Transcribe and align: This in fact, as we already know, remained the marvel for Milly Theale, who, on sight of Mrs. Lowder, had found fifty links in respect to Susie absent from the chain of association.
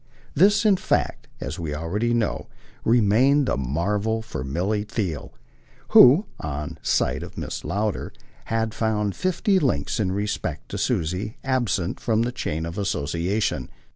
This 0.33 0.65
in 0.65 0.77
fact, 0.77 1.27
as 1.39 1.59
we 1.59 1.75
already 1.75 2.11
know, 2.11 2.47
remained 2.83 3.45
the 3.47 3.55
marvel 3.55 4.23
for 4.23 4.43
Milly 4.43 4.83
Theale, 4.83 5.31
who, 5.89 6.25
on 6.39 6.79
sight 6.81 7.21
of 7.21 7.35
Mrs. 7.35 7.65
Lowder, 7.65 8.11
had 8.45 8.73
found 8.73 9.15
fifty 9.15 9.59
links 9.59 9.99
in 9.99 10.11
respect 10.11 10.69
to 10.69 10.79
Susie 10.79 11.37
absent 11.43 11.99
from 11.99 12.23
the 12.23 12.31
chain 12.31 12.65
of 12.65 12.79
association. 12.79 13.69